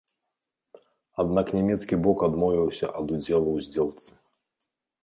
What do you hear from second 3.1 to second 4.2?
удзелу ў здзелцы.